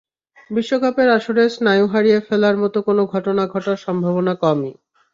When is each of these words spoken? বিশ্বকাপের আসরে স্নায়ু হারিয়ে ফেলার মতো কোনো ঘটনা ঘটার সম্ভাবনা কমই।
বিশ্বকাপের 0.51 1.07
আসরে 1.17 1.43
স্নায়ু 1.55 1.85
হারিয়ে 1.87 2.19
ফেলার 2.27 2.55
মতো 2.63 2.77
কোনো 2.87 3.01
ঘটনা 3.13 3.43
ঘটার 3.53 3.77
সম্ভাবনা 3.85 4.33
কমই। 4.43 4.71